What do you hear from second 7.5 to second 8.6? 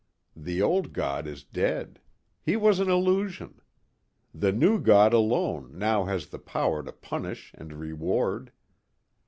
and reward.